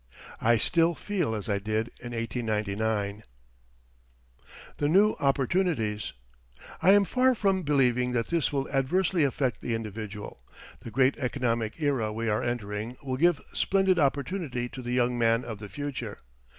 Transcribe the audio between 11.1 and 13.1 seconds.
economic era we are entering